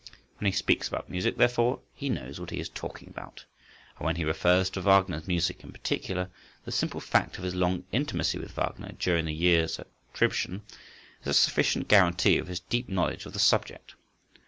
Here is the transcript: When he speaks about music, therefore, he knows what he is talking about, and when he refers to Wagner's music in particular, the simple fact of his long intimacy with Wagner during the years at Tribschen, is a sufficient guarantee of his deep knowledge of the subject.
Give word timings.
When 0.39 0.47
he 0.47 0.51
speaks 0.51 0.87
about 0.87 1.11
music, 1.11 1.37
therefore, 1.37 1.79
he 1.93 2.09
knows 2.09 2.39
what 2.39 2.49
he 2.49 2.59
is 2.59 2.69
talking 2.69 3.07
about, 3.09 3.45
and 3.99 4.03
when 4.07 4.15
he 4.15 4.25
refers 4.25 4.71
to 4.71 4.81
Wagner's 4.81 5.27
music 5.27 5.63
in 5.63 5.71
particular, 5.71 6.31
the 6.65 6.71
simple 6.71 6.99
fact 6.99 7.37
of 7.37 7.43
his 7.43 7.53
long 7.53 7.83
intimacy 7.91 8.39
with 8.39 8.53
Wagner 8.53 8.93
during 8.97 9.25
the 9.25 9.31
years 9.31 9.77
at 9.77 9.85
Tribschen, 10.15 10.63
is 11.21 11.27
a 11.27 11.33
sufficient 11.35 11.87
guarantee 11.87 12.39
of 12.39 12.47
his 12.47 12.61
deep 12.61 12.89
knowledge 12.89 13.27
of 13.27 13.33
the 13.33 13.37
subject. 13.37 13.93